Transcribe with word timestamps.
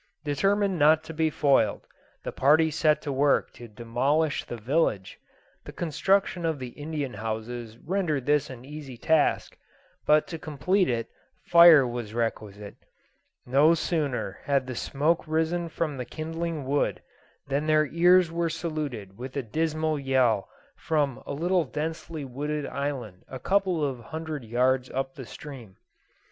Determined 0.23 0.79
not 0.79 1.03
to 1.03 1.13
be 1.13 1.29
foiled, 1.29 1.85
the 2.23 2.31
party 2.31 2.71
set 2.71 3.03
to 3.03 3.11
work 3.11 3.53
to 3.53 3.67
demolish 3.67 4.43
the 4.43 4.57
village. 4.57 5.19
The 5.63 5.71
construction 5.71 6.43
of 6.43 6.57
the 6.57 6.69
Indian 6.69 7.13
houses 7.13 7.77
rendered 7.77 8.25
this 8.25 8.49
an 8.49 8.65
easy 8.65 8.97
task, 8.97 9.55
but, 10.07 10.25
to 10.29 10.39
complete 10.39 10.89
it, 10.89 11.07
fire 11.45 11.85
was 11.85 12.15
requisite. 12.15 12.77
No 13.45 13.75
sooner 13.75 14.39
had 14.45 14.65
the 14.65 14.73
smoke 14.73 15.27
risen 15.27 15.69
from 15.69 15.97
the 15.97 16.05
kindling 16.05 16.65
wood, 16.65 17.03
than 17.47 17.67
their 17.67 17.85
ears 17.85 18.31
were 18.31 18.49
saluted 18.49 19.19
with 19.19 19.37
a 19.37 19.43
dismal 19.43 19.99
yell 19.99 20.49
from 20.75 21.21
a 21.27 21.31
little 21.33 21.63
densely 21.63 22.25
wooded 22.25 22.65
island 22.65 23.23
a 23.27 23.37
couple 23.37 23.85
of 23.85 23.99
hundred 23.99 24.43
yards 24.45 24.89
up 24.89 25.13
the 25.13 25.27
stream. 25.27 25.75